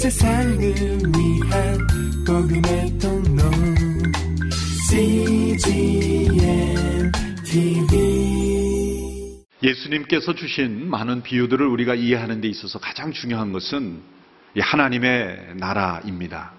세상을 0.00 0.58
위한 0.58 1.78
복음의 2.26 2.98
통로 2.98 3.42
CGM 4.88 6.32
TV 7.44 8.00
예수님께서 9.62 10.34
주신 10.34 10.88
많은 10.88 11.22
비유들을 11.22 11.66
우리가 11.66 11.96
이해하는 11.96 12.40
데 12.40 12.48
있어서 12.48 12.78
가장 12.78 13.12
중요한 13.12 13.52
것은 13.52 14.00
이 14.56 14.60
하나님의 14.60 15.56
나라입니다. 15.56 16.54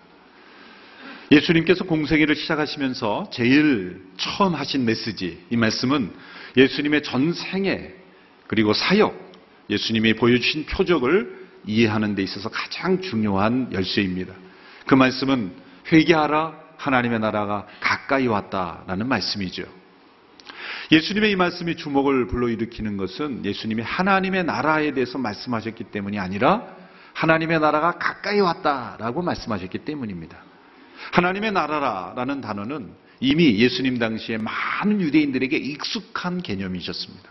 예수님께서 1.31 1.85
공생애를 1.85 2.35
시작하시면서 2.35 3.31
제일 3.33 4.03
처음 4.17 4.53
하신 4.53 4.85
메시지, 4.85 5.43
이 5.49 5.57
말씀은 5.57 6.11
예수님의 6.57 7.01
전생애, 7.01 7.91
그리고 8.45 8.73
사역, 8.73 9.19
예수님이 9.71 10.13
보여주신 10.13 10.67
표적을 10.67 11.40
이해하는 11.65 12.15
데 12.15 12.23
있어서 12.23 12.49
가장 12.49 13.01
중요한 13.01 13.71
열쇠입니다. 13.71 14.33
그 14.85 14.95
말씀은 14.95 15.53
회개하라, 15.91 16.59
하나님의 16.77 17.19
나라가 17.19 17.67
가까이 17.79 18.27
왔다라는 18.27 19.07
말씀이죠. 19.07 19.63
예수님의 20.91 21.31
이 21.31 21.35
말씀이 21.35 21.75
주목을 21.75 22.27
불러일으키는 22.27 22.97
것은 22.97 23.45
예수님이 23.45 23.81
하나님의 23.83 24.43
나라에 24.43 24.91
대해서 24.91 25.17
말씀하셨기 25.17 25.85
때문이 25.85 26.19
아니라 26.19 26.65
하나님의 27.13 27.59
나라가 27.59 27.93
가까이 27.93 28.39
왔다라고 28.39 29.21
말씀하셨기 29.21 29.79
때문입니다. 29.79 30.37
하나님의 31.13 31.51
나라라는 31.51 32.41
단어는 32.41 32.89
이미 33.19 33.57
예수님 33.57 33.99
당시에 33.99 34.37
많은 34.37 35.01
유대인들에게 35.01 35.55
익숙한 35.55 36.41
개념이셨습니다. 36.41 37.29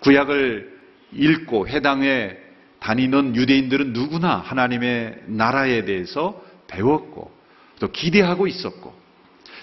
구약을 0.00 0.76
읽고 1.12 1.68
해당에 1.68 2.36
다니는 2.80 3.36
유대인들은 3.36 3.92
누구나 3.92 4.36
하나님의 4.36 5.22
나라에 5.26 5.84
대해서 5.84 6.42
배웠고 6.68 7.30
또 7.80 7.90
기대하고 7.90 8.46
있었고 8.46 8.94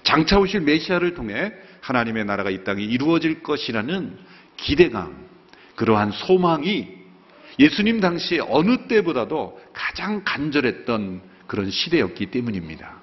장차 0.04 0.40
오실 0.40 0.62
메시아를 0.62 1.14
통해 1.14 1.54
하나님의 1.82 2.26
나라가 2.26 2.50
이 2.50 2.64
땅에 2.64 2.84
이루어질 2.84 3.44
것이라는 3.44 4.18
기대감, 4.58 5.28
그러한 5.76 6.12
소망이 6.12 6.88
예수님 7.60 8.00
당시에 8.00 8.40
어느 8.48 8.88
때보다도 8.88 9.62
가장 9.74 10.24
간절했던 10.24 11.22
그런 11.48 11.70
시대였기 11.70 12.28
때문입니다. 12.28 13.02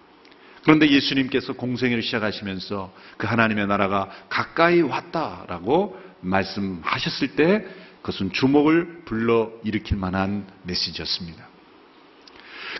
그런데 0.63 0.91
예수님께서 0.91 1.55
공생애를 1.55 2.03
시작하시면서 2.03 2.93
그 3.17 3.27
하나님의 3.27 3.67
나라가 3.67 4.11
가까이 4.29 4.81
왔다라고 4.83 5.99
말씀하셨을 6.21 7.29
때 7.37 7.67
그것은 8.03 8.33
주목을 8.33 9.03
불러 9.05 9.53
일으킬 9.65 9.97
만한 9.97 10.47
메시지였습니다. 10.63 11.49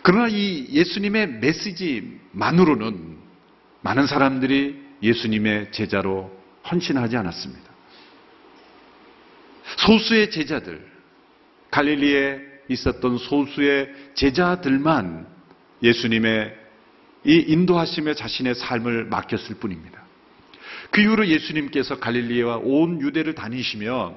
그러나 0.03 0.27
이 0.27 0.67
예수님의 0.71 1.27
메시지만으로는 1.39 3.17
많은 3.81 4.07
사람들이 4.07 4.79
예수님의 5.03 5.71
제자로 5.71 6.31
헌신하지 6.69 7.17
않았습니다. 7.17 7.71
소수의 9.77 10.31
제자들, 10.31 10.85
갈릴리에 11.71 12.39
있었던 12.69 13.17
소수의 13.17 13.93
제자들만 14.15 15.27
예수님의 15.83 16.61
이 17.25 17.45
인도하심에 17.47 18.15
자신의 18.15 18.55
삶을 18.55 19.05
맡겼을 19.05 19.55
뿐입니다. 19.55 20.01
그 20.89 21.01
이후로 21.01 21.27
예수님께서 21.27 21.99
갈릴리와 21.99 22.57
온 22.57 23.01
유대를 23.01 23.35
다니시며 23.35 24.15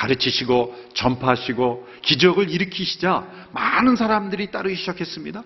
가르치시고 0.00 0.92
전파하시고 0.94 1.88
기적을 2.02 2.50
일으키시자 2.50 3.48
많은 3.52 3.96
사람들이 3.96 4.50
따르기 4.50 4.74
시작했습니다. 4.76 5.42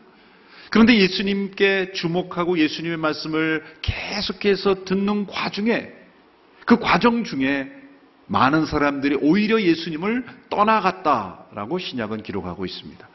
그런데 0.71 0.97
예수님께 0.97 1.93
주목하고 1.93 2.59
예수님의 2.59 2.97
말씀을 2.99 3.65
계속해서 3.83 4.85
듣는 4.85 5.27
과정에 5.27 5.89
그 6.67 6.79
과정 6.79 7.25
중에 7.25 7.71
많은 8.27 8.65
사람들이 8.65 9.19
오히려 9.21 9.61
예수님을 9.61 10.25
떠나갔다라고 10.51 11.79
신약은 11.79 12.23
기록하고 12.23 12.65
있습니다. 12.65 13.09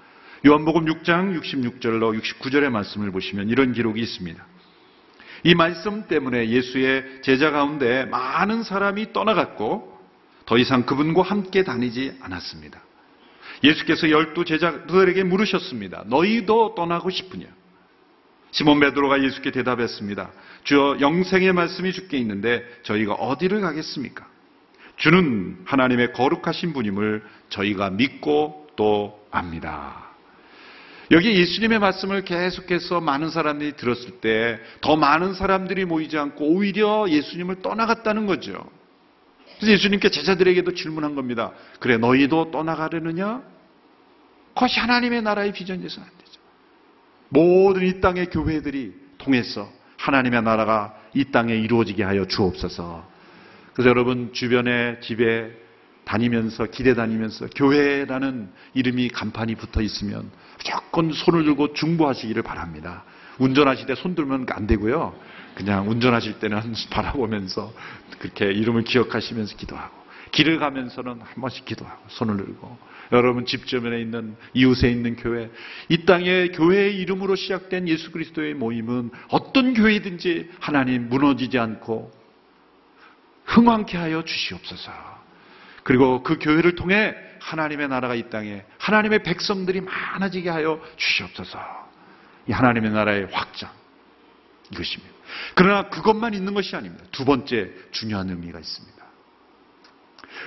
요한복음 0.46 0.86
6장 0.86 1.40
66절로 1.40 2.20
69절의 2.22 2.70
말씀을 2.70 3.12
보시면 3.12 3.50
이런 3.50 3.74
기록이 3.74 4.00
있습니다. 4.02 4.46
이 5.44 5.56
말씀 5.56 6.06
때문에 6.08 6.50
예수의 6.50 7.22
제자 7.24 7.52
가운데 7.52 8.06
많은 8.06 8.64
사람이 8.64 9.14
떠나갔고 9.14 9.89
더 10.50 10.58
이상 10.58 10.84
그분과 10.84 11.22
함께 11.22 11.64
다니지 11.64 12.18
않았습니다. 12.22 12.82
예수께서 13.64 14.10
열두 14.10 14.46
제자들에게 14.46 15.24
물으셨습니다. 15.24 16.06
너희도 16.08 16.74
떠나고 16.74 17.12
싶으냐? 17.12 17.46
시몬 18.50 18.80
베드로가 18.80 19.22
예수께 19.24 19.52
대답했습니다. 19.52 20.32
주여 20.64 20.98
영생의 21.02 21.54
말씀이 21.54 21.94
주께 21.94 22.18
있는데 22.18 22.64
저희가 22.82 23.14
어디를 23.14 23.62
가겠습니까? 23.62 24.26
주는 24.98 25.60
하나님의 25.66 26.14
거룩하신 26.14 26.74
분임을 26.74 27.24
저희가 27.50 27.92
믿고 27.92 28.70
또 28.76 29.24
압니다. 29.30 30.10
여기 31.12 31.32
예수님의 31.32 31.78
말씀을 31.78 32.24
계속해서 32.24 33.02
많은 33.02 33.30
사람들이 33.30 33.74
들었을 33.74 34.20
때 34.20 34.60
더 34.82 34.96
많은 34.96 35.36
사람들이 35.36 35.86
모이지 35.86 36.18
않고 36.18 36.44
오히려 36.44 37.06
예수님을 37.08 37.62
떠나갔다는 37.62 38.26
거죠. 38.26 38.79
그래서 39.60 39.74
예수님께 39.74 40.10
제자들에게도 40.10 40.74
질문한 40.74 41.16
겁니다. 41.16 41.52
그래, 41.80 41.98
너희도 41.98 42.52
떠나가려느냐? 42.52 43.44
그것이 44.54 44.80
하나님의 44.80 45.22
나라의 45.22 45.52
비전에서 45.52 46.02
안 46.02 46.08
되죠. 46.08 46.42
모든 47.28 47.86
이 47.86 48.00
땅의 48.00 48.30
교회들이 48.30 48.94
통해서 49.18 49.70
하나님의 49.98 50.44
나라가 50.44 50.96
이 51.14 51.26
땅에 51.26 51.56
이루어지게 51.56 52.04
하여 52.04 52.26
주옵소서. 52.26 53.06
그래서 53.74 53.90
여러분 53.90 54.32
주변에 54.34 55.00
집에 55.02 55.52
다니면서 56.06 56.66
길에 56.68 56.96
다니면서 56.96 57.48
교회라는 57.56 58.50
이름이 58.74 59.10
간판이 59.10 59.56
붙어 59.56 59.82
있으면 59.82 60.32
무조건 60.58 61.12
손을 61.12 61.44
들고 61.44 61.74
중보하시기를 61.74 62.44
바랍니다. 62.44 63.04
운전하실 63.40 63.88
때 63.88 63.96
손 63.96 64.16
들면 64.16 64.46
안 64.52 64.68
되고요. 64.68 65.16
그냥 65.56 65.90
운전하실 65.90 66.40
때는 66.40 66.62
바라보면서 66.90 67.74
그렇게 68.20 68.46
이름을 68.46 68.84
기억하시면서 68.84 69.58
기도하고 69.58 69.98
길을 70.32 70.60
가면서는 70.60 71.22
한 71.22 71.42
번씩 71.42 71.66
기도하고 71.66 72.02
손을 72.08 72.38
들고 72.38 72.78
여러분 73.12 73.46
집 73.46 73.66
주변에 73.66 74.00
있는 74.00 74.36
이웃에 74.54 74.90
있는 74.90 75.16
교회 75.16 75.50
이 75.90 76.06
땅에 76.06 76.50
교회의 76.50 76.96
이름으로 76.98 77.36
시작된 77.36 77.88
예수 77.88 78.12
그리스도의 78.12 78.54
모임은 78.54 79.10
어떤 79.30 79.74
교회든지 79.74 80.52
하나님 80.60 81.10
무너지지 81.10 81.58
않고 81.58 82.12
흥왕케 83.46 83.98
하여 83.98 84.24
주시옵소서. 84.24 84.92
그리고 85.84 86.22
그 86.22 86.38
교회를 86.40 86.76
통해 86.76 87.16
하나님의 87.40 87.88
나라가 87.88 88.14
이 88.14 88.30
땅에 88.30 88.64
하나님의 88.78 89.24
백성들이 89.24 89.82
많아지게 89.82 90.50
하여 90.50 90.80
주시옵소서. 90.98 91.89
이 92.50 92.52
하나님의 92.52 92.92
나라의 92.92 93.28
확장 93.32 93.70
이것입니다. 94.72 95.14
그러나 95.54 95.90
그것만 95.90 96.34
있는 96.34 96.56
것이 96.56 96.76
아닙니다. 96.76 97.06
두 97.12 97.24
번째 97.24 97.72
중요한 97.92 98.30
의미가 98.30 98.60
있습니다. 98.60 98.98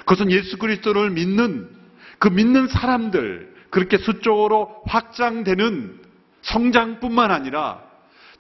그것은 0.01 0.33
예수 0.33 0.59
그리스도를 0.59 1.11
믿는 1.11 1.71
그 2.19 2.27
믿는 2.27 2.67
사람들 2.67 3.55
그렇게 3.71 3.99
수적으로 3.99 4.83
확장되는 4.87 6.01
성장뿐만 6.43 7.31
아니라 7.31 7.81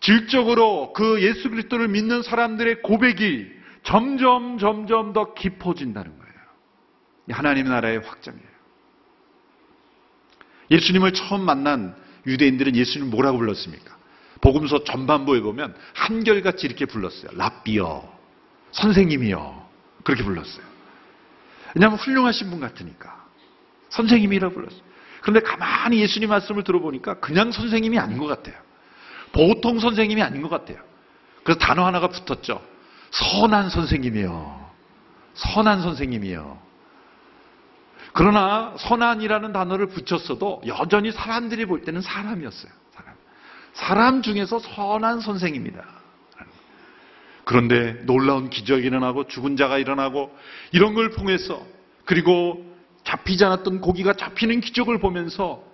질적으로 0.00 0.92
그 0.92 1.22
예수 1.22 1.48
그리스도를 1.48 1.86
믿는 1.86 2.22
사람들의 2.22 2.82
고백이 2.82 3.48
점점 3.84 4.58
점점 4.58 5.12
더 5.12 5.34
깊어진다는 5.34 6.10
거예요. 6.18 6.32
하나님 7.30 7.66
나라의 7.66 8.00
확장이에요. 8.00 8.52
예수님을 10.72 11.12
처음 11.12 11.42
만난 11.42 12.01
유대인들은 12.26 12.76
예수님을 12.76 13.10
뭐라고 13.10 13.38
불렀습니까? 13.38 13.96
복음서 14.40 14.84
전반부에 14.84 15.40
보면 15.40 15.74
한결같이 15.94 16.66
이렇게 16.66 16.84
불렀어요. 16.84 17.30
랍비어, 17.34 18.12
선생님이요. 18.72 19.66
그렇게 20.04 20.24
불렀어요. 20.24 20.64
왜냐하면 21.74 21.98
훌륭하신 21.98 22.50
분 22.50 22.60
같으니까. 22.60 23.24
선생님이라고 23.90 24.54
불렀어요. 24.54 24.80
그런데 25.20 25.40
가만히 25.40 26.00
예수님 26.00 26.28
말씀을 26.28 26.64
들어보니까 26.64 27.20
그냥 27.20 27.52
선생님이 27.52 27.98
아닌 27.98 28.18
것 28.18 28.26
같아요. 28.26 28.56
보통 29.30 29.78
선생님이 29.78 30.22
아닌 30.22 30.42
것 30.42 30.48
같아요. 30.48 30.78
그래서 31.44 31.58
단어 31.58 31.86
하나가 31.86 32.08
붙었죠. 32.08 32.62
선한 33.10 33.70
선생님이요. 33.70 34.70
선한 35.34 35.82
선생님이요. 35.82 36.58
그러나 38.12 38.74
선한이라는 38.78 39.52
단어를 39.52 39.86
붙였어도 39.86 40.62
여전히 40.66 41.12
사람들이 41.12 41.66
볼 41.66 41.82
때는 41.82 42.00
사람이었어요. 42.02 42.70
사람 43.74 44.20
중에서 44.22 44.58
선한 44.58 45.20
선생입니다. 45.20 45.82
그런데 47.44 47.94
놀라운 48.04 48.50
기적이 48.50 48.86
일어나고 48.86 49.26
죽은 49.28 49.56
자가 49.56 49.78
일어나고 49.78 50.30
이런 50.72 50.94
걸 50.94 51.10
통해서 51.10 51.64
그리고 52.04 52.64
잡히지 53.04 53.44
않았던 53.44 53.80
고기가 53.80 54.12
잡히는 54.12 54.60
기적을 54.60 54.98
보면서 55.00 55.64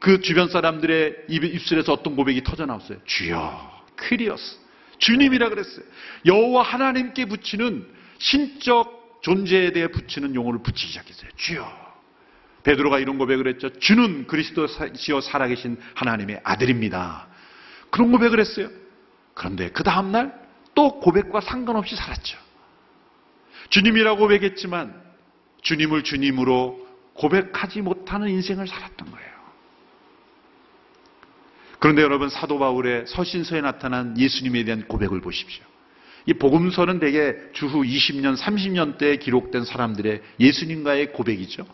그 0.00 0.20
주변 0.20 0.48
사람들의 0.48 1.16
입- 1.28 1.44
입술에서 1.44 1.92
어떤 1.92 2.14
고백이 2.16 2.42
터져 2.42 2.66
나왔어요. 2.66 2.98
주여, 3.04 3.82
퀴리어스. 4.00 4.58
주님이라 4.98 5.48
그랬어요. 5.48 5.84
여호와 6.26 6.62
하나님께 6.62 7.24
붙이는 7.26 7.86
신적 8.18 9.20
존재에 9.22 9.72
대해 9.72 9.88
붙이는 9.88 10.34
용어를 10.34 10.62
붙이기 10.62 10.88
시작했어요. 10.92 11.30
주여. 11.36 11.83
베드로가 12.64 12.98
이런 12.98 13.18
고백을 13.18 13.46
했죠. 13.46 13.70
주는 13.78 14.26
그리스도시여 14.26 15.20
살아계신 15.20 15.78
하나님의 15.94 16.40
아들입니다. 16.42 17.28
그런 17.90 18.10
고백을 18.10 18.40
했어요. 18.40 18.68
그런데 19.34 19.70
그 19.70 19.82
다음날 19.82 20.34
또 20.74 20.98
고백과 20.98 21.40
상관없이 21.40 21.94
살았죠. 21.94 22.38
주님이라고 23.68 24.18
고백했지만 24.18 25.02
주님을 25.62 26.02
주님으로 26.02 26.84
고백하지 27.14 27.80
못하는 27.82 28.28
인생을 28.28 28.66
살았던 28.66 29.10
거예요. 29.10 29.34
그런데 31.78 32.02
여러분 32.02 32.30
사도 32.30 32.58
바울의 32.58 33.06
서신서에 33.06 33.60
나타난 33.60 34.18
예수님에 34.18 34.64
대한 34.64 34.86
고백을 34.86 35.20
보십시오. 35.20 35.64
이 36.26 36.32
복음서는 36.32 36.98
대개 36.98 37.34
주후 37.52 37.82
20년, 37.82 38.36
30년 38.38 38.96
대에 38.96 39.16
기록된 39.18 39.64
사람들의 39.64 40.22
예수님과의 40.40 41.12
고백이죠. 41.12 41.66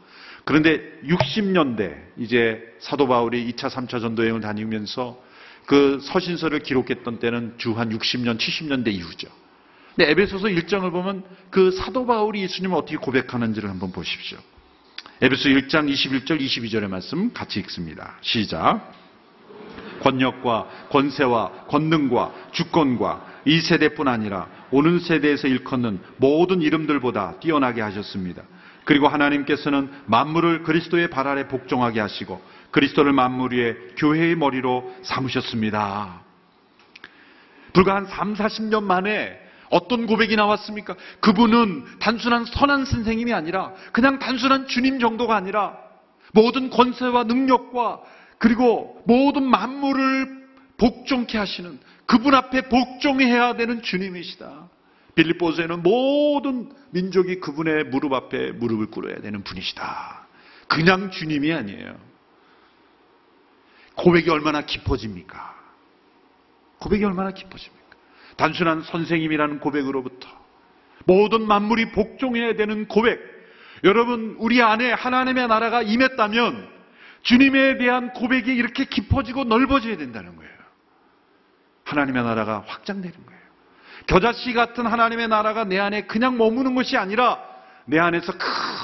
그런데 0.50 0.82
60년대 1.04 1.96
이제 2.16 2.60
사도 2.80 3.06
바울이 3.06 3.52
2차, 3.52 3.70
3차 3.70 4.00
전도 4.00 4.24
여행을 4.24 4.40
다니면서 4.40 5.16
그 5.64 6.00
서신서를 6.02 6.64
기록했던 6.64 7.20
때는 7.20 7.54
주 7.56 7.74
한 7.74 7.96
60년, 7.96 8.36
70년대 8.36 8.88
이후죠. 8.88 9.28
근데 9.94 10.10
에베소서 10.10 10.48
1장을 10.48 10.90
보면 10.90 11.22
그 11.50 11.70
사도 11.70 12.04
바울이 12.04 12.42
예수님을 12.42 12.76
어떻게 12.76 12.96
고백하는지를 12.96 13.70
한번 13.70 13.92
보십시오. 13.92 14.38
에베소 15.20 15.50
1장 15.50 15.88
21절, 15.88 16.40
22절의 16.40 16.88
말씀 16.88 17.32
같이 17.32 17.60
읽습니다. 17.60 18.18
시작. 18.20 18.92
권력과 20.00 20.88
권세와 20.90 21.66
권능과 21.68 22.50
주권과 22.50 23.42
이 23.44 23.60
세대뿐 23.60 24.08
아니라 24.08 24.48
오는 24.72 24.98
세대에서 24.98 25.46
일컫는 25.46 26.00
모든 26.16 26.60
이름들보다 26.60 27.38
뛰어나게 27.38 27.82
하셨습니다. 27.82 28.42
그리고 28.84 29.08
하나님께서는 29.08 29.90
만물을 30.06 30.62
그리스도의 30.62 31.10
발 31.10 31.28
아래 31.28 31.46
복종하게 31.48 32.00
하시고 32.00 32.40
그리스도를 32.70 33.12
만물 33.12 33.54
위에 33.54 33.76
교회의 33.96 34.36
머리로 34.36 34.94
삼으셨습니다. 35.02 36.22
불과 37.72 37.96
한 37.96 38.06
3, 38.06 38.34
40년 38.34 38.82
만에 38.82 39.38
어떤 39.70 40.06
고백이 40.06 40.34
나왔습니까? 40.36 40.96
그분은 41.20 41.84
단순한 42.00 42.44
선한 42.44 42.84
선생님이 42.84 43.32
아니라 43.32 43.72
그냥 43.92 44.18
단순한 44.18 44.66
주님 44.66 44.98
정도가 44.98 45.36
아니라 45.36 45.78
모든 46.32 46.70
권세와 46.70 47.24
능력과 47.24 48.00
그리고 48.38 49.02
모든 49.06 49.44
만물을 49.44 50.40
복종케 50.76 51.38
하시는 51.38 51.78
그분 52.06 52.34
앞에 52.34 52.62
복종해야 52.62 53.54
되는 53.54 53.82
주님이시다. 53.82 54.68
빌립보서에는 55.14 55.82
모든 55.82 56.72
민족이 56.90 57.40
그분의 57.40 57.84
무릎 57.84 58.12
앞에 58.12 58.52
무릎을 58.52 58.86
꿇어야 58.86 59.20
되는 59.20 59.42
분이시다. 59.42 60.26
그냥 60.68 61.10
주님이 61.10 61.52
아니에요. 61.52 61.98
고백이 63.96 64.30
얼마나 64.30 64.62
깊어집니까? 64.62 65.58
고백이 66.78 67.04
얼마나 67.04 67.32
깊어집니까? 67.32 67.80
단순한 68.36 68.82
선생님이라는 68.82 69.60
고백으로부터 69.60 70.28
모든 71.04 71.46
만물이 71.46 71.92
복종해야 71.92 72.54
되는 72.54 72.86
고백. 72.86 73.20
여러분, 73.84 74.36
우리 74.38 74.62
안에 74.62 74.92
하나님의 74.92 75.48
나라가 75.48 75.82
임했다면 75.82 76.68
주님에 77.22 77.78
대한 77.78 78.12
고백이 78.12 78.54
이렇게 78.54 78.84
깊어지고 78.84 79.44
넓어져야 79.44 79.96
된다는 79.96 80.36
거예요. 80.36 80.50
하나님의 81.84 82.22
나라가 82.22 82.64
확장되는 82.66 83.26
거예요. 83.26 83.39
겨자씨 84.06 84.52
같은 84.52 84.86
하나님의 84.86 85.28
나라가 85.28 85.64
내 85.64 85.78
안에 85.78 86.02
그냥 86.02 86.36
머무는 86.38 86.74
것이 86.74 86.96
아니라 86.96 87.38
내 87.84 87.98
안에서 87.98 88.32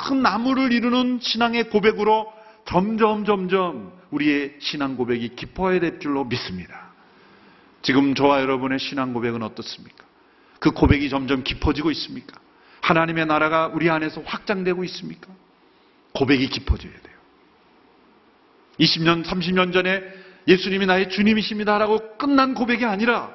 큰 0.08 0.22
나무를 0.22 0.72
이루는 0.72 1.20
신앙의 1.20 1.70
고백으로 1.70 2.32
점점 2.64 3.24
점점 3.24 3.92
우리의 4.10 4.56
신앙 4.60 4.96
고백이 4.96 5.36
깊어야 5.36 5.80
될 5.80 6.00
줄로 6.00 6.24
믿습니다. 6.24 6.92
지금 7.82 8.14
저와 8.14 8.40
여러분의 8.40 8.78
신앙 8.78 9.12
고백은 9.12 9.42
어떻습니까? 9.42 10.04
그 10.58 10.72
고백이 10.72 11.08
점점 11.08 11.44
깊어지고 11.44 11.90
있습니까? 11.92 12.38
하나님의 12.80 13.26
나라가 13.26 13.68
우리 13.68 13.90
안에서 13.90 14.22
확장되고 14.24 14.84
있습니까? 14.84 15.28
고백이 16.12 16.48
깊어져야 16.48 16.92
돼요. 16.92 17.16
20년, 18.80 19.24
30년 19.24 19.72
전에 19.72 20.02
예수님이 20.48 20.86
나의 20.86 21.10
주님이십니다라고 21.10 22.16
끝난 22.18 22.54
고백이 22.54 22.84
아니라 22.84 23.30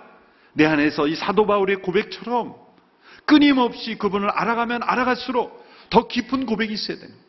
내 0.54 0.66
안에서 0.66 1.08
이 1.08 1.16
사도 1.16 1.46
바울의 1.46 1.78
고백처럼 1.78 2.56
끊임없이 3.26 3.96
그분을 3.98 4.30
알아가면 4.30 4.84
알아갈수록 4.84 5.66
더 5.90 6.08
깊은 6.08 6.46
고백이 6.46 6.74
있어야 6.74 6.98
됩니다. 6.98 7.22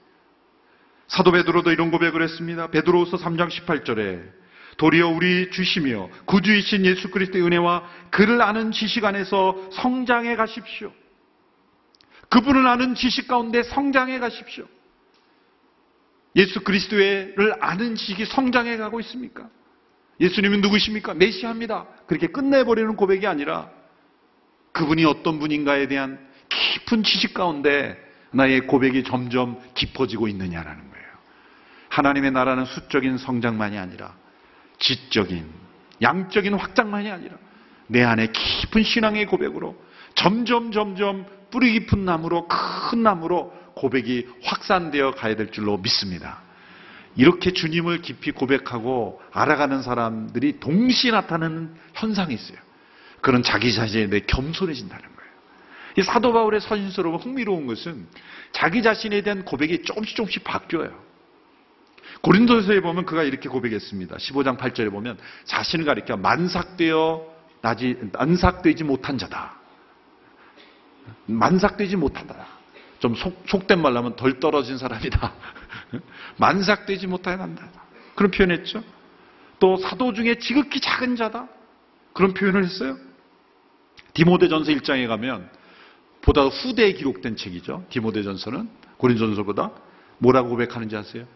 사도 1.09 1.31
베드로도 1.33 1.71
이런 1.71 1.91
고백을 1.91 2.23
했습니다. 2.23 2.69
베드로후서 2.69 3.19
3장 3.19 3.49
18절에 3.49 4.43
도리어 4.79 5.09
우리 5.09 5.51
주시며 5.51 6.09
구주이신 6.25 6.87
예수 6.87 7.11
그리스도의 7.11 7.45
은혜와 7.45 7.89
그를 8.11 8.41
아는 8.41 8.73
지식 8.73 9.05
안에서 9.05 9.69
성장해 9.73 10.37
가십시오. 10.37 10.93
그분을 12.31 12.67
아는 12.67 12.95
지식 12.95 13.29
가운데 13.29 13.63
성장해 13.63 14.19
가십시오. 14.19 14.67
예수 16.35 16.61
그리스도를 16.63 17.57
아는 17.61 17.95
지식이 17.95 18.25
성장해 18.25 18.79
가고 18.79 19.01
있습니까? 19.01 19.51
예수님은 20.23 20.61
누구십니까? 20.61 21.15
메시아입니다. 21.15 21.85
그렇게 22.07 22.29
끝내버리는 22.29 22.95
고백이 22.95 23.27
아니라 23.27 23.69
그분이 24.71 25.05
어떤 25.05 25.41
분인가에 25.41 25.89
대한 25.89 26.19
깊은 26.49 27.03
지식 27.03 27.35
가운데 27.35 27.99
나의 28.31 28.61
고백이 28.69 29.03
점점 29.03 29.61
깊어지고 29.75 30.29
있느냐라는 30.29 30.91
거예요. 30.91 31.07
하나님의 31.89 32.31
나라는 32.31 32.65
수적인 32.65 33.19
성장만이 33.19 33.77
아니라 33.77 34.15
지적인, 34.79 35.45
양적인 36.01 36.55
확장만이 36.55 37.11
아니라 37.11 37.37
내 37.89 38.03
안에 38.03 38.29
깊은 38.29 38.85
신앙의 38.85 39.27
고백으로 39.27 39.77
점점 40.15 40.71
점점 40.71 41.27
뿌리 41.51 41.73
깊은 41.73 42.05
나무로 42.05 42.47
큰 42.49 43.03
나무로 43.03 43.53
고백이 43.75 44.29
확산되어 44.45 45.13
가야 45.13 45.35
될 45.35 45.51
줄로 45.51 45.79
믿습니다. 45.79 46.43
이렇게 47.17 47.53
주님을 47.53 48.03
깊이 48.03 48.31
고백하고 48.31 49.21
알아가는 49.33 49.83
사람들이 49.83 50.61
동시에 50.61 51.11
나타나는 51.11 51.75
현상이 51.95 52.35
있어요. 52.35 52.59
그런 53.21 53.43
자기 53.43 53.73
자신에 53.73 54.09
대해 54.09 54.23
겸손해진다는 54.27 55.03
거예요. 55.03 55.31
이 55.99 56.03
사도 56.03 56.33
바울의 56.33 56.61
서신서로 56.61 57.19
흥미로운 57.19 57.67
것은 57.67 58.07
자기 58.53 58.83
자신에 58.83 59.23
대한 59.23 59.45
고백이 59.45 59.83
조금씩 59.83 60.17
조금씩 60.17 60.45
바뀌어요. 60.45 61.13
고린도서에 62.23 62.81
보면 62.81 63.05
그가 63.05 63.23
이렇게 63.25 63.49
고백했습니다. 63.49 64.17
15장 64.17 64.57
8절에 64.57 64.91
보면 64.91 65.19
자신을 65.45 65.85
가리켜 65.85 66.17
만삭되어 66.17 67.33
나지 67.61 67.97
만삭되지 68.13 68.85
못한 68.85 69.19
자다. 69.19 69.57
만삭되지 71.27 71.97
못한다. 71.97 72.62
좀 73.03 73.17
속, 73.17 73.43
속된 73.49 73.83
말로 73.83 73.99
하면 73.99 74.15
덜 74.15 74.39
떨어진 74.39 74.79
사람이다. 74.79 75.35
만삭되지 76.39 77.09
못한다. 77.09 77.69
그런 78.15 78.31
표현했죠. 78.31 78.85
또 79.59 79.77
사도 79.77 80.13
중에 80.13 80.37
지극히 80.37 80.81
작은 80.81 81.17
자다. 81.17 81.49
그런 82.13 82.33
표현을 82.33 82.63
했어요. 82.65 82.97
디모데전서 84.15 84.71
1장에 84.71 85.09
가면 85.09 85.51
보다 86.21 86.43
후대에 86.47 86.93
기록된 86.93 87.35
책이죠. 87.35 87.85
디모데전서는 87.91 88.69
고린전서보다 88.99 89.73
뭐라고 90.19 90.51
고백하는지 90.51 90.95
아세요? 90.97 91.27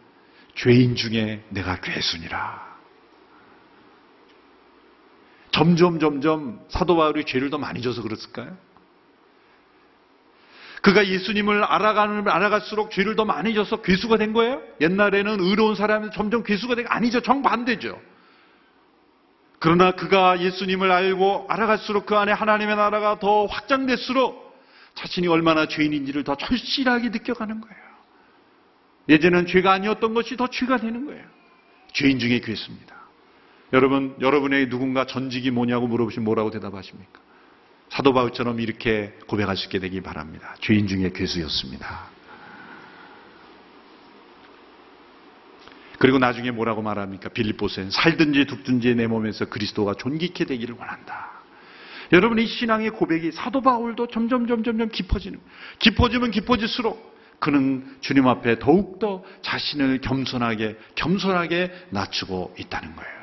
죄인 0.54 0.94
중에 0.94 1.42
내가 1.48 1.80
괴순이라. 1.80 2.76
점점 5.50 5.98
점점 5.98 6.64
사도 6.68 6.96
바울이 6.96 7.24
죄를 7.24 7.50
더 7.50 7.58
많이 7.58 7.82
져서 7.82 8.02
그랬을까요? 8.02 8.56
그가 10.86 11.04
예수님을 11.08 11.64
알아가는 11.64 12.28
알아갈수록 12.28 12.92
죄를 12.92 13.16
더 13.16 13.24
많이 13.24 13.54
져서 13.54 13.82
괴수가 13.82 14.18
된 14.18 14.32
거예요? 14.32 14.62
옛날에는 14.80 15.40
의로운 15.40 15.74
사람이 15.74 16.10
점점 16.14 16.44
괴수가 16.44 16.76
되고 16.76 16.88
아니죠. 16.88 17.22
정반대죠. 17.22 18.00
그러나 19.58 19.90
그가 19.90 20.40
예수님을 20.40 20.92
알고 20.92 21.46
알아갈수록 21.48 22.06
그 22.06 22.14
안에 22.14 22.30
하나님의 22.30 22.76
나라가 22.76 23.18
더 23.18 23.46
확장될수록 23.46 24.56
자신이 24.94 25.26
얼마나 25.26 25.66
죄인인지를 25.66 26.22
더 26.22 26.36
절실하게 26.36 27.08
느껴가는 27.08 27.60
거예요. 27.60 27.82
예전엔 29.08 29.48
죄가 29.48 29.72
아니었던 29.72 30.14
것이 30.14 30.36
더 30.36 30.46
죄가 30.46 30.76
되는 30.76 31.04
거예요. 31.04 31.24
죄인 31.94 32.20
중에 32.20 32.38
괴수입니다. 32.38 32.94
여러분, 33.72 34.14
여러분의 34.20 34.68
누군가 34.68 35.04
전직이 35.04 35.50
뭐냐고 35.50 35.88
물어보시면 35.88 36.24
뭐라고 36.24 36.52
대답하십니까? 36.52 37.25
사도 37.88 38.12
바울처럼 38.12 38.60
이렇게 38.60 39.14
고백할 39.26 39.56
수 39.56 39.66
있게 39.66 39.78
되기 39.78 40.00
바랍니다. 40.00 40.54
죄인 40.60 40.86
중에 40.86 41.10
괴수였습니다. 41.12 42.16
그리고 45.98 46.18
나중에 46.18 46.50
뭐라고 46.50 46.82
말합니까? 46.82 47.30
빌립보서엔 47.30 47.90
살든지 47.90 48.46
죽든지 48.46 48.94
내 48.94 49.06
몸에서 49.06 49.46
그리스도가 49.46 49.94
존귀케 49.94 50.44
되기를 50.44 50.74
원한다. 50.78 51.36
여러분 52.12 52.38
이 52.38 52.46
신앙의 52.46 52.90
고백이 52.90 53.32
사도 53.32 53.62
바울도 53.62 54.08
점점 54.08 54.46
점점 54.46 54.78
점 54.78 54.88
깊어지는 54.88 55.40
깊어지면 55.78 56.30
깊어질수록 56.30 57.16
그는 57.40 57.96
주님 58.00 58.28
앞에 58.28 58.58
더욱더 58.58 59.24
자신을 59.42 60.00
겸손하게 60.00 60.76
겸손하게 60.94 61.72
낮추고 61.90 62.54
있다는 62.58 62.94
거예요. 62.94 63.16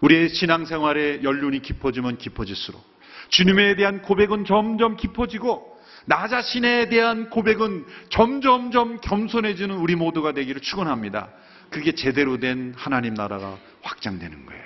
우리의 0.00 0.30
신앙생활의 0.30 1.24
연륜이 1.24 1.60
깊어지면 1.60 2.18
깊어질수록 2.18 2.91
주님에 3.32 3.74
대한 3.76 4.02
고백은 4.02 4.44
점점 4.44 4.96
깊어지고 4.96 5.72
나 6.04 6.28
자신에 6.28 6.88
대한 6.88 7.30
고백은 7.30 7.86
점점점 8.10 9.00
겸손해지는 9.00 9.76
우리 9.76 9.96
모두가 9.96 10.32
되기를 10.32 10.60
축원합니다. 10.60 11.30
그게 11.70 11.92
제대로 11.92 12.38
된 12.38 12.74
하나님 12.76 13.14
나라가 13.14 13.58
확장되는 13.82 14.46
거예요. 14.46 14.62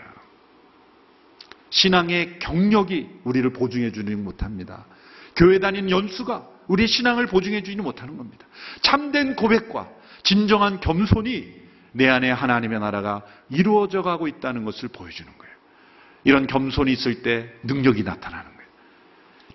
신앙의 1.70 2.38
경력이 2.40 3.08
우리를 3.25 3.49
보증해 3.52 3.92
주지 3.92 4.14
못합니다. 4.16 4.87
교회 5.37 5.58
다니는 5.61 5.90
연수가 5.90 6.49
우리의 6.66 6.88
신앙을 6.88 7.26
보증해 7.26 7.62
주지 7.62 7.76
못하는 7.76 8.16
겁니다. 8.16 8.46
참된 8.82 9.37
고백과 9.37 9.88
진정한 10.25 10.80
겸손이 10.80 11.54
내 11.92 12.08
안에 12.08 12.30
하나님의 12.30 12.80
나라가 12.80 13.23
이루어져 13.49 14.02
가고 14.02 14.26
있다는 14.26 14.64
것을 14.64 14.88
보여주는 14.88 15.30
거예요. 15.38 15.54
이런 16.25 16.49
겸손이 16.49 16.92
있을 16.92 17.23
때 17.23 17.52
능력이 17.62 18.02
나타나는 18.02 18.44
거예요. 18.44 18.56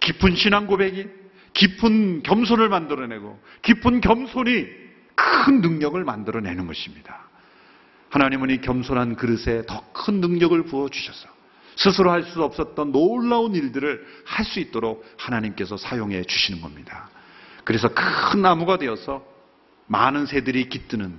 깊은 0.01 0.36
신앙 0.36 0.67
고백이 0.67 1.08
깊은 1.53 2.24
겸손을 2.24 2.70
만들어내고 2.70 3.39
깊은 3.62 4.01
겸손이 4.01 4.67
큰 5.15 5.62
능력을 5.62 6.01
만들어내는 6.03 6.67
것입니다. 6.67 7.29
하나님은 8.10 8.50
이 8.50 8.62
겸손한 8.62 9.15
그릇에 9.15 9.65
더 9.67 9.84
큰 9.93 10.20
능력을 10.20 10.62
부어 10.63 10.89
주셔서 10.89 11.29
스스로 11.75 12.12
할 12.12 12.24
수 12.24 12.43
없었던 12.43 12.91
놀라운 12.91 13.55
일들을 13.55 14.05
할 14.25 14.46
수 14.46 14.60
있도록 14.60 15.05
하나님께서 15.17 15.77
사용해 15.77 16.24
주시는 16.24 16.62
겁니다. 16.62 17.10
그래서 17.63 17.88
큰 17.93 18.41
나무가 18.41 18.77
되어서 18.77 19.24
많은 19.88 20.25
새들이 20.25 20.70
깃드는 20.70 21.17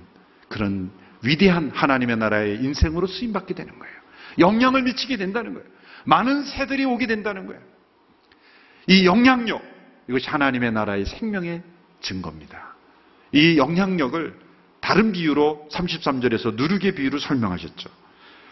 그런 0.49 0.91
위대한 1.23 1.71
하나님의 1.73 2.17
나라의 2.17 2.57
인생으로 2.63 3.07
쓰임받게 3.07 3.53
되는 3.53 3.79
거예요. 3.79 3.93
영향을 4.39 4.83
미치게 4.83 5.17
된다는 5.17 5.53
거예요. 5.53 5.67
많은 6.05 6.43
새들이 6.43 6.83
오게 6.85 7.07
된다는 7.07 7.47
거예요. 7.47 7.61
이 8.87 9.05
영향력, 9.05 9.61
이것이 10.09 10.29
하나님의 10.29 10.71
나라의 10.71 11.05
생명의 11.05 11.61
증거입니다. 12.01 12.75
이 13.31 13.57
영향력을 13.57 14.39
다른 14.79 15.11
비유로 15.13 15.69
33절에서 15.71 16.55
누르게 16.55 16.91
비유로 16.91 17.19
설명하셨죠. 17.19 17.89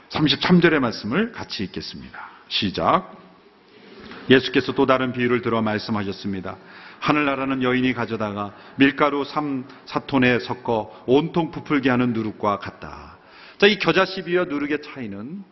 33절의 0.09 0.79
말씀을 0.79 1.31
같이 1.31 1.63
읽겠습니다. 1.63 2.29
시작. 2.47 3.17
예수께서 4.29 4.73
또 4.73 4.85
다른 4.85 5.11
비유를 5.11 5.41
들어 5.41 5.61
말씀하셨습니다. 5.61 6.57
하늘나라는 6.99 7.63
여인이 7.63 7.93
가져다가 7.93 8.53
밀가루 8.75 9.25
3, 9.25 9.65
4톤에 9.87 10.39
섞어 10.41 11.03
온통 11.07 11.51
부풀게 11.51 11.89
하는 11.89 12.13
누룩과 12.13 12.59
같다. 12.59 13.17
자, 13.57 13.67
이 13.67 13.77
겨자씨 13.79 14.23
비유와 14.23 14.45
누룩의 14.45 14.81
차이는 14.83 15.43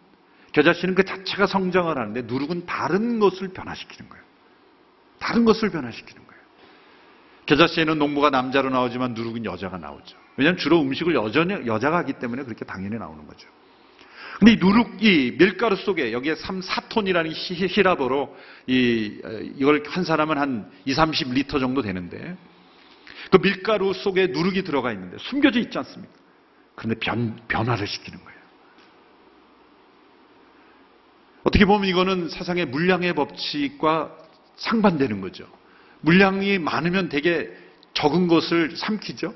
겨자씨는 0.51 0.95
그 0.95 1.03
자체가 1.03 1.47
성장을 1.47 1.95
하는데 1.95 2.21
누룩은 2.21 2.65
다른 2.65 3.19
것을 3.19 3.49
변화시키는 3.49 4.09
거예요. 4.09 4.28
다른 5.19 5.45
것을 5.45 5.69
변화시키는 5.69 6.25
거예요. 6.25 6.41
겨자씨에는 7.45 7.97
농부가 7.97 8.29
남자로 8.29 8.69
나오지만 8.69 9.13
누룩은 9.13 9.45
여자가 9.45 9.77
나오죠. 9.77 10.17
왜냐하면 10.37 10.57
주로 10.57 10.81
음식을 10.81 11.15
여자, 11.15 11.45
여자가 11.65 11.97
하기 11.99 12.13
때문에 12.13 12.43
그렇게 12.43 12.65
당연히 12.65 12.97
나오는 12.97 13.25
거죠. 13.27 13.47
근데 14.39 14.53
이 14.53 14.55
누룩, 14.55 15.03
이 15.03 15.35
밀가루 15.37 15.75
속에 15.75 16.13
여기에 16.13 16.35
3, 16.35 16.61
4톤이라는 16.61 17.33
히라보로 17.33 18.37
이, 18.67 19.21
이걸 19.57 19.83
한 19.87 20.05
사람은 20.05 20.37
한 20.37 20.71
2, 20.85 20.93
30리터 20.93 21.59
정도 21.59 21.81
되는데 21.81 22.37
그 23.31 23.37
밀가루 23.37 23.93
속에 23.93 24.27
누룩이 24.27 24.63
들어가 24.63 24.93
있는데 24.93 25.17
숨겨져 25.19 25.59
있지 25.59 25.77
않습니까? 25.77 26.13
그런데 26.75 26.97
변, 26.99 27.37
변화를 27.49 27.85
시키는 27.85 28.23
거예요. 28.23 28.39
어떻게 31.43 31.65
보면 31.65 31.89
이거는 31.89 32.29
세상의 32.29 32.67
물량의 32.67 33.13
법칙과 33.15 34.18
상반되는 34.59 35.21
거죠. 35.21 35.45
물량이 36.01 36.59
많으면 36.59 37.09
되게 37.09 37.51
적은 37.93 38.27
것을 38.27 38.75
삼키죠. 38.75 39.33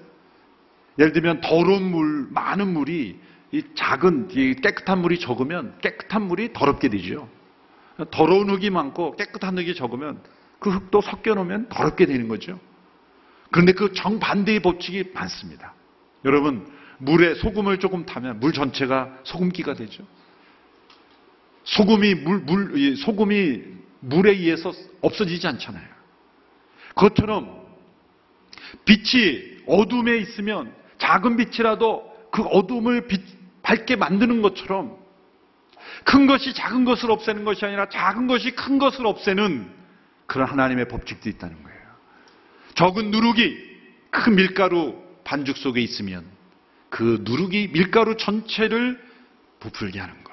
예를 0.99 1.11
들면 1.11 1.41
더러운 1.41 1.83
물, 1.83 2.27
많은 2.29 2.71
물이 2.71 3.19
이 3.51 3.63
작은 3.75 4.29
이 4.31 4.55
깨끗한 4.55 4.99
물이 4.99 5.19
적으면 5.19 5.77
깨끗한 5.81 6.23
물이 6.23 6.53
더럽게 6.53 6.89
되죠. 6.89 7.27
더러운 8.11 8.49
흙이 8.49 8.69
많고 8.69 9.15
깨끗한 9.15 9.57
흙이 9.57 9.75
적으면 9.75 10.21
그 10.59 10.71
흙도 10.71 11.01
섞여 11.01 11.35
놓으면 11.35 11.69
더럽게 11.69 12.05
되는 12.05 12.27
거죠. 12.27 12.59
그런데 13.51 13.73
그 13.73 13.93
정반대의 13.93 14.61
법칙이 14.61 15.11
많습니다. 15.13 15.73
여러분, 16.25 16.65
물에 16.97 17.35
소금을 17.35 17.79
조금 17.79 18.05
타면 18.05 18.39
물 18.39 18.53
전체가 18.53 19.19
소금기가 19.23 19.73
되죠. 19.73 20.03
소금이 21.65 22.15
물, 22.15 22.39
물, 22.39 22.95
소금이 22.97 23.61
물에 24.03 24.31
의해서 24.31 24.73
없어지지 25.01 25.47
않잖아요. 25.47 25.87
그것처럼 26.89 27.63
빛이 28.85 29.63
어둠에 29.65 30.17
있으면 30.17 30.73
작은 30.97 31.37
빛이라도 31.37 32.11
그 32.31 32.43
어둠을 32.43 33.07
빛, 33.07 33.21
밝게 33.61 33.95
만드는 33.95 34.41
것처럼 34.41 34.97
큰 36.03 36.27
것이 36.27 36.53
작은 36.53 36.85
것을 36.85 37.11
없애는 37.11 37.45
것이 37.45 37.65
아니라 37.65 37.87
작은 37.89 38.27
것이 38.27 38.51
큰 38.51 38.77
것을 38.77 39.05
없애는 39.05 39.71
그런 40.25 40.49
하나님의 40.49 40.87
법칙도 40.87 41.29
있다는 41.29 41.61
거예요. 41.63 41.79
적은 42.75 43.11
누룩이 43.11 43.57
큰 44.09 44.35
밀가루 44.35 45.01
반죽 45.23 45.57
속에 45.57 45.81
있으면 45.81 46.25
그 46.89 47.19
누룩이 47.21 47.69
밀가루 47.71 48.17
전체를 48.17 49.01
부풀게 49.59 49.99
하는 49.99 50.23
것. 50.23 50.32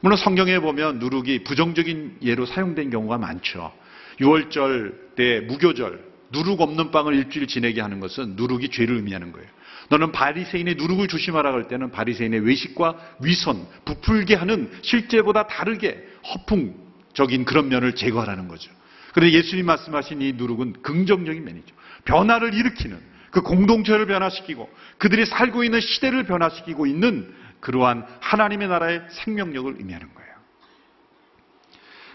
물론 0.00 0.16
성경에 0.16 0.58
보면 0.58 0.98
누룩이 0.98 1.44
부정적인 1.44 2.18
예로 2.22 2.46
사용된 2.46 2.90
경우가 2.90 3.18
많죠. 3.18 3.72
6월절 4.20 5.14
때 5.16 5.40
무교절 5.40 6.10
누룩 6.32 6.60
없는 6.60 6.90
빵을 6.90 7.14
일주일 7.14 7.46
지내게 7.46 7.80
하는 7.80 8.00
것은 8.00 8.36
누룩이 8.36 8.70
죄를 8.70 8.96
의미하는 8.96 9.32
거예요. 9.32 9.48
너는 9.88 10.12
바리새인의 10.12 10.76
누룩을 10.76 11.08
조심하라 11.08 11.52
할 11.52 11.68
때는 11.68 11.90
바리새인의 11.90 12.40
외식과 12.40 12.96
위선, 13.20 13.66
부풀게 13.84 14.36
하는 14.36 14.70
실제보다 14.82 15.48
다르게 15.48 16.06
허풍적인 16.32 17.44
그런 17.44 17.68
면을 17.68 17.94
제거하라는 17.94 18.46
거죠. 18.46 18.70
그런데 19.12 19.36
예수님 19.36 19.66
말씀하신 19.66 20.22
이 20.22 20.32
누룩은 20.32 20.74
긍정적인 20.82 21.44
면이죠. 21.44 21.74
변화를 22.04 22.54
일으키는 22.54 22.98
그 23.30 23.42
공동체를 23.42 24.06
변화시키고 24.06 24.68
그들이 24.98 25.26
살고 25.26 25.64
있는 25.64 25.80
시대를 25.80 26.24
변화시키고 26.24 26.86
있는 26.86 27.34
그러한 27.60 28.06
하나님의 28.20 28.68
나라의 28.68 29.02
생명력을 29.10 29.76
의미하는 29.78 30.12
거예요. 30.14 30.30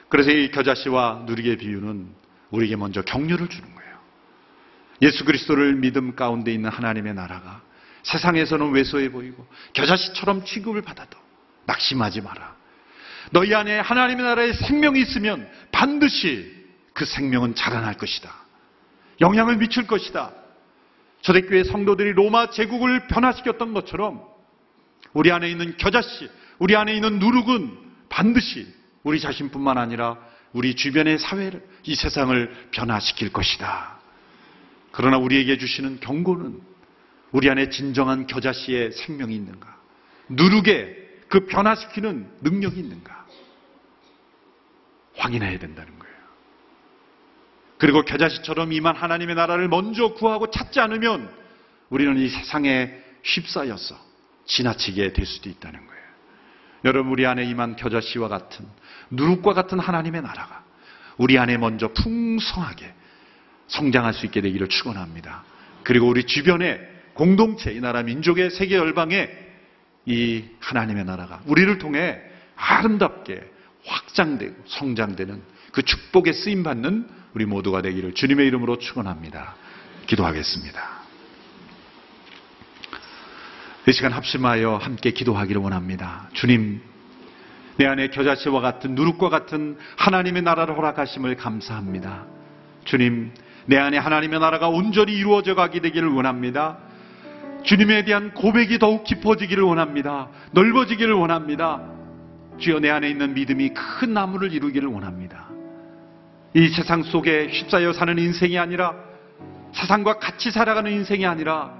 그래서 0.09 0.31
이 0.31 0.51
겨자씨와 0.51 1.23
누룩의 1.25 1.57
비유는 1.57 2.07
우리에게 2.51 2.75
먼저 2.75 3.01
격려를 3.01 3.47
주는 3.47 3.73
거예요. 3.73 3.99
예수 5.01 5.25
그리스도를 5.25 5.75
믿음 5.75 6.15
가운데 6.15 6.53
있는 6.53 6.69
하나님의 6.69 7.13
나라가 7.13 7.61
세상에서는 8.03 8.71
왜소해 8.71 9.11
보이고 9.11 9.45
겨자씨처럼 9.73 10.45
취급을 10.45 10.81
받아도 10.81 11.17
낙심하지 11.65 12.21
마라. 12.21 12.55
너희 13.31 13.53
안에 13.53 13.79
하나님의 13.79 14.23
나라의 14.23 14.53
생명이 14.53 15.01
있으면 15.01 15.49
반드시 15.71 16.53
그 16.93 17.05
생명은 17.05 17.55
자라날 17.55 17.95
것이다. 17.95 18.31
영향을 19.21 19.57
미칠 19.57 19.87
것이다. 19.87 20.31
초대교회 21.21 21.63
성도들이 21.63 22.13
로마 22.13 22.51
제국을 22.51 23.07
변화시켰던 23.07 23.73
것처럼 23.73 24.34
우리 25.15 25.31
안에 25.31 25.49
있는 25.49 25.77
겨자씨, 25.77 26.29
우리 26.59 26.75
안에 26.75 26.93
있는 26.93 27.19
누룩은 27.19 27.77
반드시 28.09 28.67
우리 29.03 29.19
자신뿐만 29.19 29.77
아니라 29.77 30.17
우리 30.51 30.75
주변의 30.75 31.19
사회를, 31.19 31.65
이 31.83 31.95
세상을 31.95 32.69
변화시킬 32.71 33.31
것이다. 33.31 33.97
그러나 34.91 35.17
우리에게 35.17 35.57
주시는 35.57 36.01
경고는 36.01 36.61
우리 37.31 37.49
안에 37.49 37.69
진정한 37.69 38.27
겨자씨의 38.27 38.91
생명이 38.91 39.33
있는가? 39.33 39.75
누룩에 40.29 40.95
그 41.29 41.45
변화시키는 41.45 42.29
능력이 42.41 42.77
있는가? 42.79 43.25
확인해야 45.17 45.57
된다는 45.59 45.97
거예요. 45.97 46.15
그리고 47.77 48.03
겨자씨처럼 48.03 48.73
이만 48.73 48.97
하나님의 48.97 49.35
나라를 49.35 49.69
먼저 49.69 50.13
구하고 50.13 50.51
찾지 50.51 50.81
않으면 50.81 51.29
우리는 51.89 52.17
이 52.17 52.27
세상에 52.27 52.93
휩싸여서 53.23 54.14
지나치게 54.45 55.13
될 55.13 55.25
수도 55.25 55.49
있다는 55.49 55.85
거예요. 55.85 56.01
여러분 56.85 57.11
우리 57.11 57.25
안에 57.25 57.43
임한 57.45 57.75
겨자씨와 57.75 58.27
같은 58.27 58.65
누룩과 59.11 59.53
같은 59.53 59.79
하나님의 59.79 60.21
나라가 60.21 60.63
우리 61.17 61.37
안에 61.37 61.57
먼저 61.57 61.91
풍성하게 61.93 62.93
성장할 63.67 64.13
수 64.13 64.25
있게 64.25 64.41
되기를 64.41 64.67
축원합니다. 64.69 65.43
그리고 65.83 66.07
우리 66.07 66.25
주변에 66.25 66.79
공동체, 67.13 67.71
이 67.71 67.79
나라 67.79 68.03
민족의 68.03 68.51
세계 68.51 68.75
열방에 68.75 69.29
이 70.05 70.43
하나님의 70.59 71.05
나라가 71.05 71.41
우리를 71.45 71.77
통해 71.79 72.19
아름답게 72.55 73.41
확장되고 73.85 74.55
성장되는 74.67 75.41
그 75.71 75.81
축복에 75.81 76.33
쓰임 76.33 76.63
받는 76.63 77.07
우리 77.33 77.45
모두가 77.45 77.81
되기를 77.81 78.13
주님의 78.13 78.47
이름으로 78.47 78.79
축원합니다. 78.79 79.55
기도하겠습니다. 80.07 80.94
이 83.87 83.91
시간 83.91 84.11
합심하여 84.13 84.77
함께 84.77 85.11
기도하기를 85.11 85.61
원합니다. 85.61 86.27
주님, 86.33 86.81
내 87.77 87.85
안에 87.85 88.07
겨자씨와 88.07 88.59
같은 88.59 88.95
누룩과 88.95 89.29
같은 89.29 89.77
하나님의 89.97 90.41
나라를 90.41 90.75
허락하심을 90.75 91.35
감사합니다. 91.35 92.25
주님, 92.85 93.31
내 93.67 93.77
안에 93.77 93.99
하나님의 93.99 94.39
나라가 94.39 94.69
온전히 94.69 95.13
이루어져 95.13 95.53
가게 95.53 95.81
되기를 95.81 96.09
원합니다. 96.09 96.79
주님에 97.63 98.05
대한 98.05 98.33
고백이 98.33 98.79
더욱 98.79 99.03
깊어지기를 99.03 99.61
원합니다. 99.63 100.29
넓어지기를 100.51 101.13
원합니다. 101.13 101.81
주여 102.57 102.79
내 102.79 102.89
안에 102.89 103.07
있는 103.07 103.35
믿음이 103.35 103.69
큰 103.75 104.13
나무를 104.13 104.51
이루기를 104.51 104.87
원합니다. 104.87 105.47
이 106.55 106.69
세상 106.69 107.03
속에 107.03 107.49
휩싸여 107.49 107.93
사는 107.93 108.17
인생이 108.17 108.57
아니라 108.57 108.95
세상과 109.73 110.17
같이 110.17 110.49
살아가는 110.49 110.91
인생이 110.91 111.25
아니라 111.25 111.71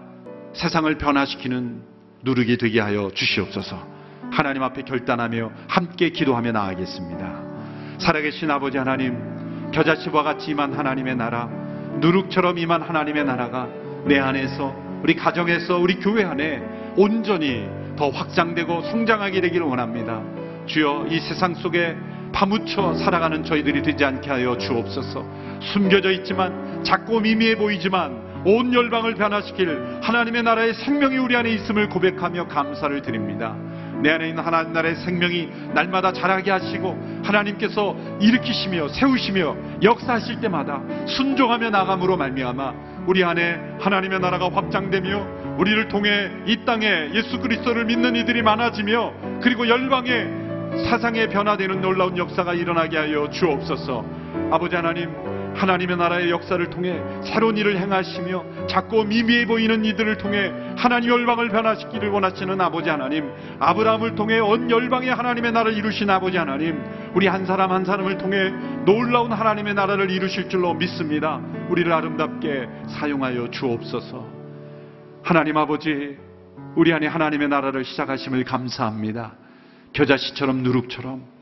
세상을 0.54 0.94
변화시키는 0.98 1.95
누르게 2.26 2.58
되게 2.58 2.82
하여 2.82 3.12
주시옵소서. 3.14 3.96
하나님 4.32 4.64
앞에 4.64 4.82
결단하며 4.82 5.52
함께 5.68 6.10
기도하며 6.10 6.52
나아가겠습니다. 6.52 7.44
살아계신 8.00 8.50
아버지 8.50 8.78
하나님, 8.78 9.72
겨자씨와 9.72 10.24
같이 10.24 10.52
임한 10.52 10.74
하나님의 10.74 11.16
나라, 11.16 11.48
누룩처럼 12.02 12.58
임한 12.58 12.82
하나님의 12.82 13.24
나라가 13.26 13.70
내 14.06 14.20
안에서 14.20 14.76
우리 15.04 15.16
가정에서 15.16 15.78
우리 15.78 15.96
교회 16.00 16.24
안에 16.24 16.62
온전히 16.98 17.68
더 17.96 18.10
확장되고 18.10 18.82
성장하게 18.82 19.42
되기를 19.42 19.66
원합니다. 19.66 20.22
주여 20.66 21.08
이 21.12 21.20
세상 21.20 21.54
속에 21.54 21.96
파묻혀 22.34 22.96
살아가는 22.96 23.44
저희들이 23.44 23.84
되지 23.84 24.04
않게 24.04 24.30
하여 24.30 24.58
주옵소서. 24.58 25.24
숨겨져 25.62 26.12
있지만 26.12 26.84
작고 26.84 27.22
미미해 27.22 27.56
보이지만 27.56 28.25
온 28.46 28.74
열방을 28.74 29.16
변화시킬 29.16 30.00
하나님의 30.02 30.44
나라의 30.44 30.74
생명이 30.76 31.18
우리 31.18 31.36
안에 31.36 31.50
있음을 31.52 31.90
고백하며 31.90 32.48
감사를 32.48 33.02
드립니다. 33.02 33.56
내 34.02 34.12
안에 34.12 34.30
있는 34.30 34.44
하나님 34.44 34.74
나라의 34.74 34.96
생명이 34.98 35.50
날마다 35.74 36.14
자라게 36.14 36.52
하시고 36.52 37.22
하나님께서 37.24 37.96
일으키시며 38.20 38.90
세우시며 38.90 39.56
역사하실 39.82 40.42
때마다 40.42 40.82
순종하며 41.08 41.72
나감으로 41.72 42.18
말미암아 42.18 42.74
우리 43.08 43.24
안에 43.24 43.78
하나님의 43.80 44.20
나라가 44.20 44.50
확장되며 44.50 45.58
우리를 45.58 45.88
통해 45.88 46.30
이 46.46 46.66
땅에 46.66 47.10
예수 47.14 47.40
그리스도를 47.40 47.86
믿는 47.86 48.16
이들이 48.16 48.42
많아지며 48.44 49.14
그리고 49.42 49.68
열방에 49.68 50.84
사상의 50.90 51.30
변화되는 51.30 51.82
놀라운 51.82 52.18
역사가 52.18 52.54
일어나게 52.54 52.98
하여 52.98 53.30
주옵소서. 53.30 54.06
아버지 54.52 54.76
하나님, 54.76 55.10
하나님의 55.56 55.98
나라의 55.98 56.30
역사를 56.30 56.70
통해 56.70 57.02
새로운 57.24 57.58
일을 57.58 57.78
행하시며 57.78 58.68
작고 58.68 59.06
미미해 59.06 59.46
보이는 59.46 59.84
이들을 59.86 60.18
통해 60.18 60.52
하나님 60.78 61.12
열방을 61.12 61.50
변화시키를 61.50 62.10
원하시는 62.10 62.60
아버지 62.60 62.90
하나님, 62.90 63.32
아브라함을 63.60 64.16
통해 64.16 64.40
온 64.40 64.70
열방의 64.70 65.14
하나님의 65.14 65.52
나라를 65.52 65.78
이루신 65.78 66.10
아버지 66.10 66.38
하나님, 66.38 66.84
우리 67.14 67.28
한 67.28 67.46
사람 67.46 67.72
한 67.72 67.86
사람을 67.86 68.18
통해 68.18 68.52
놀라운 68.86 69.32
하나님의 69.32 69.74
나라를 69.74 70.12
이루실 70.12 70.50
줄로 70.50 70.74
믿습니다. 70.74 71.40
우리를 71.70 71.92
아름답게 71.92 72.68
사용하여 72.88 73.52
주옵소서. 73.52 74.26
하나님 75.24 75.58
아버지, 75.58 76.18
우리 76.76 76.94
안에 76.94 77.08
하나님의 77.08 77.48
나라를 77.48 77.86
시작하심을 77.86 78.44
감사합니다. 78.44 79.34
겨자씨처럼 79.94 80.58
누룩처럼 80.64 81.35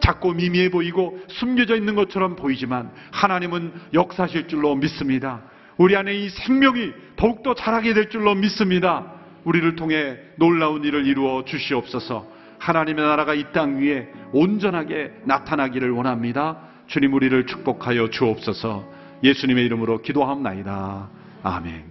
작고 0.00 0.34
미미해 0.34 0.70
보이고 0.70 1.18
숨겨져 1.28 1.76
있는 1.76 1.94
것처럼 1.94 2.36
보이지만 2.36 2.90
하나님은 3.12 3.72
역사하실 3.94 4.48
줄로 4.48 4.74
믿습니다. 4.76 5.42
우리 5.76 5.96
안에 5.96 6.14
이 6.14 6.28
생명이 6.28 6.92
더욱더 7.16 7.54
자라게 7.54 7.94
될 7.94 8.10
줄로 8.10 8.34
믿습니다. 8.34 9.12
우리를 9.44 9.76
통해 9.76 10.16
놀라운 10.36 10.84
일을 10.84 11.06
이루어 11.06 11.44
주시옵소서. 11.44 12.26
하나님의 12.58 13.04
나라가 13.04 13.34
이 13.34 13.44
땅 13.52 13.80
위에 13.80 14.08
온전하게 14.32 15.12
나타나기를 15.24 15.90
원합니다. 15.92 16.58
주님 16.88 17.14
우리를 17.14 17.46
축복하여 17.46 18.10
주옵소서. 18.10 18.84
예수님의 19.22 19.64
이름으로 19.66 20.02
기도하옵나이다. 20.02 21.08
아멘. 21.42 21.84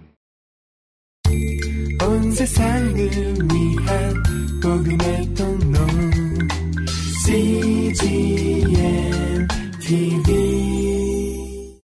온 2.02 2.30
세상을 2.32 2.96
위한 2.96 4.14
복음의 4.62 5.34
통로 5.34 6.07
CGM 7.28 8.00
TV 9.84 10.57